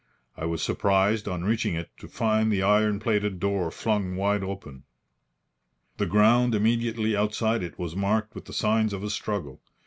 [0.35, 4.81] I was surprised, on reaching it, to find the iron plated door flung wide open.
[5.97, 9.61] The ground immediately outside it was marked with the signs of a struggle.